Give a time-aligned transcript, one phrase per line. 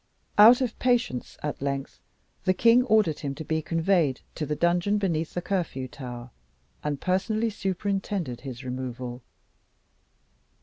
[0.39, 1.99] Out of patience, at length,
[2.45, 6.31] the king ordered him to be conveyed to the dungeon beneath the Curfew Tower,
[6.83, 9.21] and personally superintended his removal.